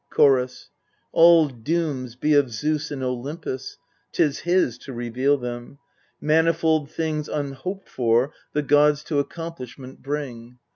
Chorus. 0.09 0.71
All 1.11 1.47
dooms 1.47 2.15
be 2.15 2.33
of 2.33 2.51
Zeus 2.51 2.89
in 2.89 3.03
Olympus; 3.03 3.77
'tis 4.11 4.39
his 4.39 4.79
to 4.79 4.91
reveal 4.93 5.37
them. 5.37 5.77
Manifold 6.19 6.89
things 6.89 7.29
unhoped 7.29 7.87
for 7.87 8.33
the 8.53 8.63
gods 8.63 9.03
to 9.03 9.19
accomplish 9.19 9.77
ment 9.77 10.01
bring. 10.01 10.57